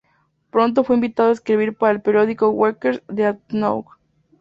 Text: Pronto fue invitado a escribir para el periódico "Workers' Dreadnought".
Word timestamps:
Pronto 0.49 0.83
fue 0.83 0.95
invitado 0.95 1.29
a 1.29 1.33
escribir 1.33 1.75
para 1.77 1.91
el 1.93 2.01
periódico 2.01 2.49
"Workers' 2.49 3.03
Dreadnought". 3.07 3.85